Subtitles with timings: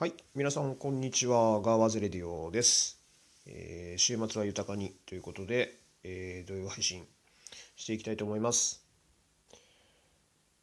[0.00, 1.60] はい、皆さんこんにちは。
[1.60, 2.98] ガーワズレディオです。
[3.44, 7.06] えー週末は豊かにということで、えー土曜配信
[7.76, 8.82] していきたいと思います。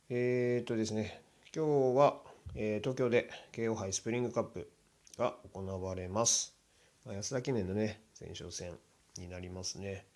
[0.10, 1.22] えー、っとですね、
[1.56, 2.18] 今日は、
[2.56, 4.72] えー東京で慶応杯スプリングカップ
[5.20, 6.56] が行われます。
[7.06, 8.74] まあ、安田記念のね、前哨戦
[9.20, 10.08] になりますね。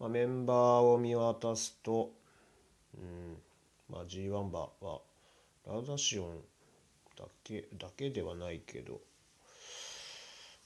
[0.00, 2.10] まあ、メンバーを見渡すと、
[2.96, 3.36] うん、
[3.90, 5.02] まあ、G1 馬は
[5.66, 6.40] ラウダシオン
[7.16, 9.00] だけだけではないけど、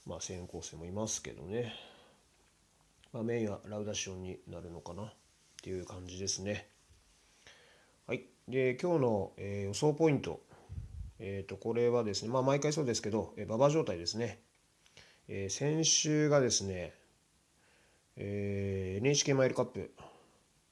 [0.07, 1.75] まあ、先行生もいますけどね、
[3.13, 5.05] まあ、メインはラウダシオンになるのかな？
[5.05, 5.13] っ
[5.63, 6.69] ていう感じですね。
[8.07, 10.41] はい、で今日の、えー予想ポイント、
[11.19, 14.41] えー、とこれはですね、まあ、毎回そうですけど、えー、馬場状態ですね。
[15.29, 16.95] えー先週がですね、
[18.17, 19.93] えー NHK マイルカップ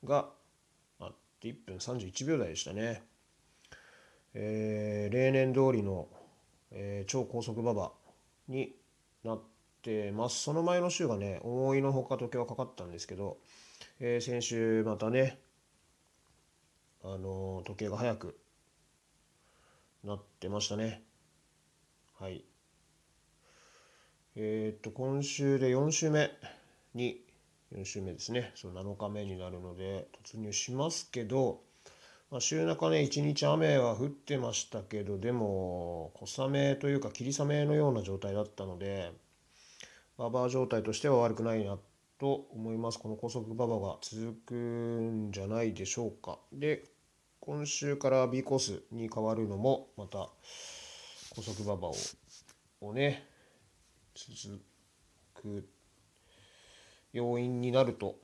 [0.05, 0.31] が
[1.01, 3.03] あって1分31秒台でしたね。
[4.39, 6.09] えー例年通りの、
[6.73, 7.93] えー超高速馬場
[8.49, 8.75] に
[9.25, 9.43] なっ
[9.83, 10.43] てます。
[10.43, 13.39] その前の週がね、思いのほか時計はかかったんですけど、
[14.01, 15.41] えー先週またね、
[17.03, 18.39] あの時計が早く
[20.05, 21.03] なってましたね。
[22.19, 22.45] はい。
[24.37, 26.31] えっと、今週で4週目
[26.95, 27.25] に、
[27.73, 31.63] 4週目ですね、その7日目になるので、突入しますけど、
[32.31, 39.13] まあ、週中ね、一日雨は降ってましたけど、でも、小雨というか、霧雨のような状態だったので、
[40.19, 41.79] 馬場状態としては悪くないな
[42.19, 42.99] と思います。
[42.99, 46.39] この高速馬場が続くんじゃないでしょうか。
[46.53, 46.85] で、
[47.39, 50.29] 今週から B コースに変わるのも、また
[51.31, 51.95] 高速馬場を
[52.81, 53.25] をね、
[54.15, 54.61] 続
[55.35, 55.69] く
[57.13, 58.17] 要因になると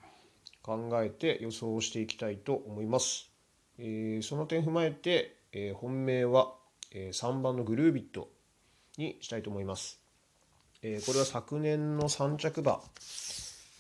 [0.63, 3.32] 考えて予想していきたいと思います。
[3.79, 6.55] えーその点踏まえて、えー本命は、
[6.93, 8.29] えー3番のグルービット
[8.99, 10.01] にしたいと思います。
[10.83, 12.81] えーこれは昨年の3着馬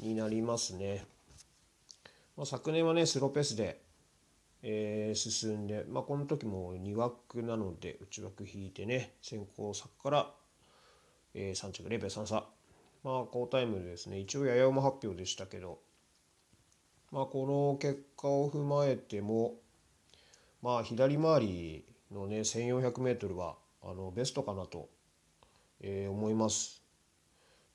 [0.01, 1.05] になりますね。
[2.37, 3.81] まあ、昨年はね、スローペースで、
[4.63, 10.31] えー進んで、まあ、この時も2枠なので、内枠引いてね、先行策から、
[11.35, 12.43] えー3着0秒33。
[13.05, 15.81] まあ、好タイムでですね、一応、やや馬発表でしたけど、
[17.11, 19.55] まあ、この結果を踏まえても、
[20.63, 24.89] まあ、左回りのね、1400メートルは、あの、ベストかなと、
[25.81, 26.81] えー思います。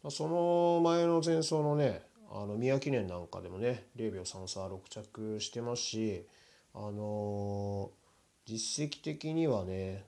[0.10, 6.26] その前の前走のね、あの、宮記念なんかでもね、0秒33、6着してますし、
[6.74, 8.08] あのー
[8.50, 10.06] 実績的にはね、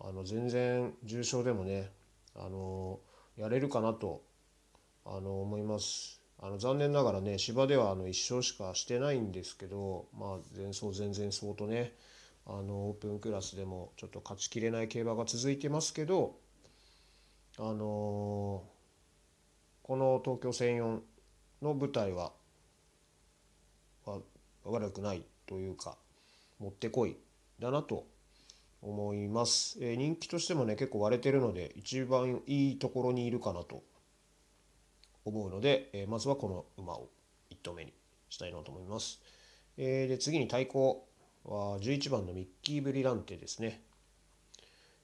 [0.00, 1.92] あの、全然重賞でもね、
[2.34, 4.22] あのーやれるかなと、
[5.06, 6.20] あの思います。
[6.40, 11.92] あの残念ながらね芝ではあの1勝しかしてないんですけど、まあ、前走前々走とね
[12.50, 16.36] あのオープンクラスでもちょっと勝ちきれない競馬が続いてますけど、
[17.58, 18.64] あの
[19.82, 21.00] この東京1004
[21.60, 22.32] の舞台は
[24.06, 24.20] は
[24.64, 25.98] 悪くないというか
[26.58, 27.16] もってこい
[27.58, 28.06] だなと
[28.80, 33.82] 思います、えー人気としてもね結構割れてるので一番いいところにいるかなと
[35.24, 37.10] 思うので、えーまずはこの馬を
[37.50, 37.92] 1頭目に
[38.30, 39.20] したいなと思います。
[39.76, 41.07] えーで次に対抗
[41.48, 43.82] は11番のミッキー・ブリランテですね。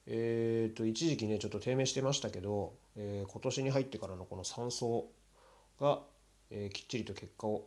[0.06, 5.06] えー、と一時期ねちょっと低迷してましたけど、えー今年に入ってからのこの3走
[5.81, 6.03] が、
[6.50, 7.66] えーきっちりと結果を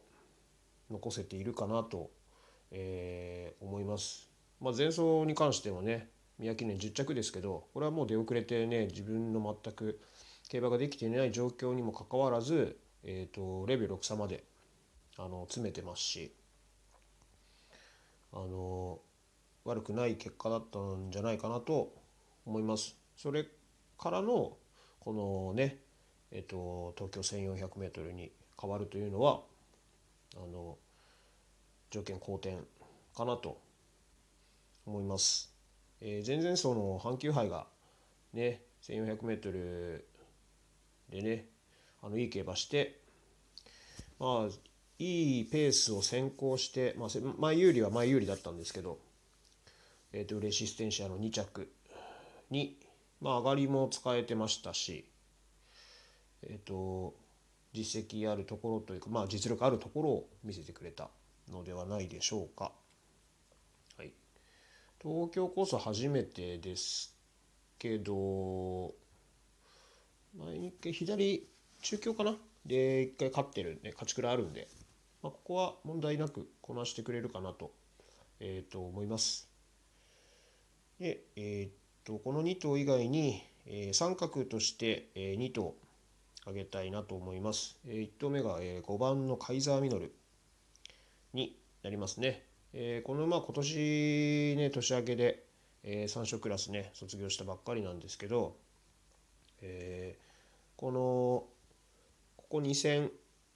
[0.92, 2.12] 残せているかなと、
[2.72, 4.30] えー思います。
[4.62, 10.00] まあ、前走に関してもね宮記念10着ですけどこれはもう出遅れてね自分の全く
[10.50, 14.44] 競馬ができていない状況にもかかわらず、えー、と0秒63まで
[15.18, 16.32] あの詰めてますし
[18.38, 19.00] あの
[19.66, 21.92] 悪くない結果だったんじゃないかなと
[22.46, 22.96] 思います。
[23.16, 23.46] それ
[23.98, 24.56] からの
[25.00, 25.80] このね、
[26.32, 28.32] えっと東京 1400m に
[28.62, 29.42] 変わるというのは
[30.36, 30.78] あの
[31.90, 32.60] 条件好転
[33.16, 33.60] かなと
[34.86, 35.52] 思います。
[36.00, 37.66] えー前々走の阪急杯が
[38.34, 40.02] ね 1400m
[41.10, 41.46] でね
[42.04, 43.00] あのいい競馬して
[44.20, 44.50] まあ
[45.00, 48.98] いいペースを先行して、まあ、前有利は前有利だったんですけど、
[50.12, 51.72] えー、とレシステンシアの2着
[52.50, 52.78] に、
[53.22, 55.08] まあ、上がりも使えてましたし、
[56.42, 57.14] えー、と
[57.74, 61.10] 実績あるところというか、まあ、実力あるところを見せてくれた
[61.52, 62.72] のではないでしょうか。
[63.98, 64.14] はい、
[65.02, 67.16] 東京コース初めてです
[67.78, 68.94] けど
[70.36, 71.48] 前に一回左
[71.82, 72.36] 中京かな？
[72.66, 74.68] で一回勝ってるんで勝ちくらいあるんで、
[75.28, 77.74] まあ、ここは問題なくこなしてくれるかなと,、
[78.40, 79.50] えー、と思います。
[81.00, 81.70] で、えー
[82.06, 85.76] とこの2頭以外に、えー、三角として、えー、2頭
[86.44, 87.78] 挙げたいなと思います。
[87.86, 90.14] えー、1頭目が、えー、5番のカイザーミノル
[91.34, 92.46] になりますね。
[92.72, 95.44] えー、この馬今年ね年明けで、
[95.84, 98.56] えー、3勝クラスね卒業したばっかりなんですけど、
[99.62, 101.00] えー、この
[102.38, 103.12] ここ2戦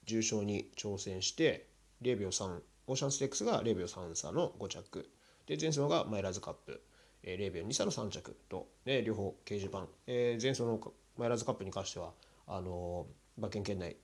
[0.05, 1.67] 重賞に挑戦して
[2.01, 5.09] 0秒3オーシャンステックスが0秒3差の5着。
[5.45, 6.81] で前走がマイラーズカップ、
[7.23, 8.35] 0秒2差の3着。
[8.49, 10.79] と、ね、両方掲示板、えー、前走の
[11.17, 12.11] マイラーズカップに関しては
[12.47, 13.07] あの
[13.37, 13.95] 馬券圏内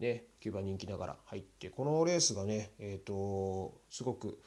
[0.00, 4.38] ね、9番人気ながら入ってこのレースがね、えーと、すごく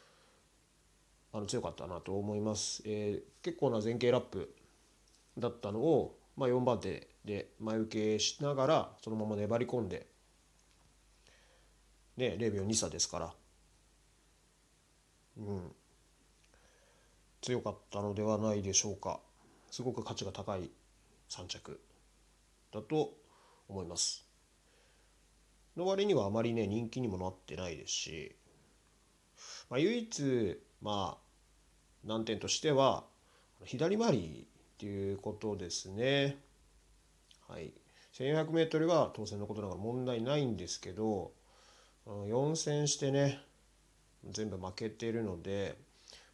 [1.34, 4.54] あの強かったなと思います、えー、結構な前傾ラップ
[5.38, 10.08] だったのを、まあ、4番手で前受けしながらそのまま粘り込んで、
[12.18, 13.34] ね、0秒2差ですから、
[15.38, 15.72] うん、
[17.42, 19.20] 強かったのではないでしょうか。
[19.72, 20.70] すごく価値が高い
[21.30, 21.80] 3着
[22.74, 23.14] だと
[23.70, 24.26] 思います。
[25.78, 28.36] の割にはあまりね人気にもなってないですし、
[29.70, 33.06] まあ、唯一まあ難点としては
[33.64, 36.38] 左回りっていうことですね。
[37.48, 37.74] はい。
[38.14, 41.32] 1400m は当然のことながら問題ないんですけど
[42.08, 43.40] 4戦してね
[44.30, 45.78] 全部負けているので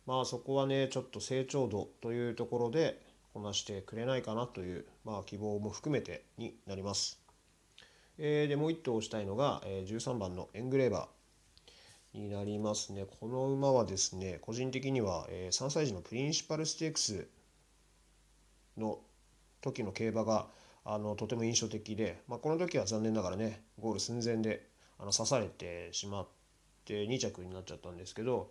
[0.05, 3.01] まあそこはねちょっと成長度というところで
[3.33, 7.19] こなしてくれないかなという、まあ、希望も含めてになります。
[8.17, 13.05] えー、でもう1頭したいのが、えー、13番のエングレーバーになりますね。
[13.19, 17.27] この馬はですね個人的には、えー、3歳児のプリンシパルステークス
[18.75, 18.99] の
[19.61, 20.47] 時の競馬が
[20.83, 24.65] あのとても印象的で、まあ、この時は残念ながらねゴール寸前で
[24.99, 26.27] あの刺されてしまっ
[26.85, 28.49] て2着になっちゃったんですけど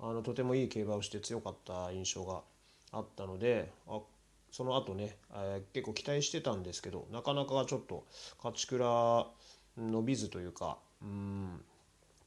[0.00, 2.42] あのとてもいい競馬をして強かった印象が
[2.92, 4.00] あったのであ
[4.50, 8.04] その後ね、えー、結構期待してたんですけどなかなかちょっと
[8.38, 9.26] 勝ち倉
[9.76, 11.60] 伸びずというかうん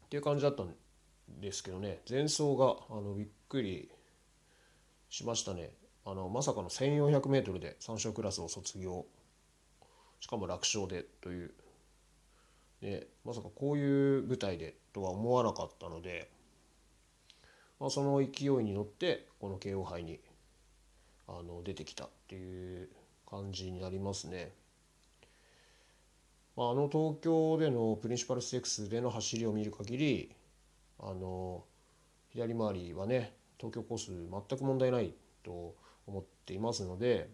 [0.05, 0.73] っていう感じだったん
[1.39, 3.89] ですけどね前走があのびっくり
[5.09, 5.71] しましたね。
[6.03, 9.05] あのまさかの 1400m で3勝クラスを卒業
[10.19, 11.51] しかも楽勝でという、
[12.81, 16.29] ね、まさかこういう舞台でとは思わなかったので、
[17.79, 20.19] まあ、その勢いに乗ってこの KO 杯に
[21.27, 22.89] あの出てきたっていう
[23.29, 24.51] 感じになりますね。
[26.57, 30.35] まあ、あの東京でのプリンシパルステークスでの走りを見る限り
[30.99, 31.63] あの
[32.29, 35.13] 左回りはね東京コース全く問題ない
[35.43, 35.75] と
[36.05, 37.29] 思っていますので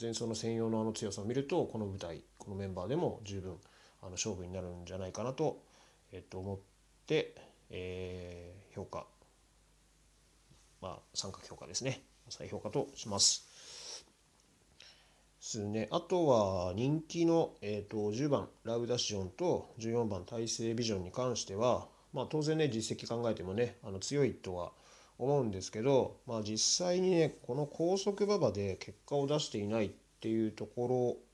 [0.00, 3.56] 前走の専用のあの強さを見るとこの舞台このメンバーでも十分
[4.02, 5.62] あの勝負になるんじゃないかなと,、
[6.12, 6.58] えっと、思っ
[7.06, 7.34] て、
[7.70, 9.06] えー、評価
[10.80, 12.02] まあ三角評価ですね。
[12.28, 13.46] 再評価とします。
[15.40, 24.72] ですね、あとは人気の、えーと、10番ラウダシオンと14番大成ビジョンに関しては、まあ、当然ね実績考えてもねあの強いとは
[25.18, 29.90] 思うんですけど、まあ、実際にねこの高速馬場で結果を出していないっ
[30.20, 31.31] ていうところ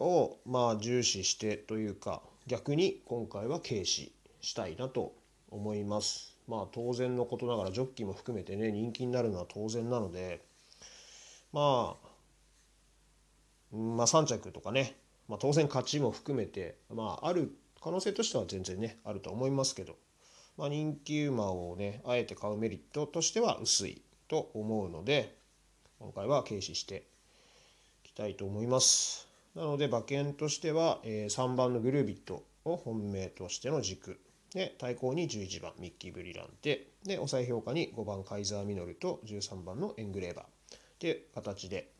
[0.00, 5.14] をまあ重視してというか逆に今回は軽視したいなと
[5.50, 6.36] 思います。
[6.48, 10.40] まあ当然のことながらジョッキーも含めてね人気になるのは当然なので
[11.52, 14.96] まあまあ3着とかね、
[15.28, 19.96] まあ、当然勝ちも含めてまあある可能性としては全然ねあると思いますけど、
[20.56, 25.36] まあ、人気馬をねあえて買うメリットとしては薄いと思うので
[25.98, 27.04] 今回は軽視して
[28.04, 29.29] いきたいと思います。
[29.54, 34.20] なので馬券としては、え、3番のグルービットを本命としての軸
[34.54, 41.90] で対抗に11番ミッキー・ブリランテで抑え評価に5番カイザー・ミノルと13番のエングレーバーっていう形で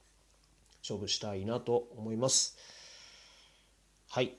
[0.83, 2.57] 勝負したいなと思います。
[4.11, 4.35] はい。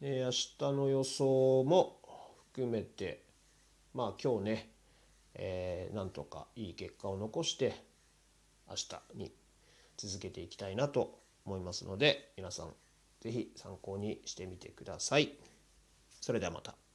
[0.00, 1.98] 明日の予想も
[2.52, 3.22] 含めて
[3.94, 4.70] まあ今日ね、
[5.34, 7.74] えー、なんとかいい結果を残して
[8.68, 9.32] 明日に
[9.96, 12.74] 続けていきたいなと思いますので皆さん
[13.20, 15.32] 是非参考にしてみてください。
[16.20, 16.87] それではまた。